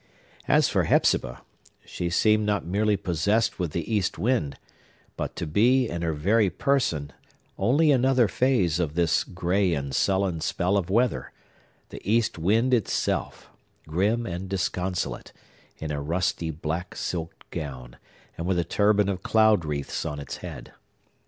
[0.47, 1.43] As for Hepzibah,
[1.85, 4.57] she seemed not merely possessed with the east wind,
[5.15, 7.13] but to be, in her very person,
[7.59, 11.31] only another phase of this gray and sullen spell of weather;
[11.89, 13.51] the East Wind itself,
[13.87, 15.33] grim and disconsolate,
[15.77, 17.95] in a rusty black silk gown,
[18.39, 20.73] and with a turban of cloud wreaths on its head.